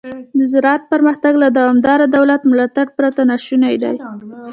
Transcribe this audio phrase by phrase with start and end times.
[0.37, 3.95] د زراعت پرمختګ له دوامداره دولت ملاتړ پرته ناشونی دی.